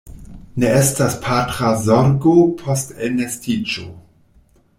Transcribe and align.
Ne 0.61 0.69
estas 0.77 1.17
patra 1.25 1.69
zorgo 1.83 2.33
post 2.63 2.97
elnestiĝo. 3.09 3.87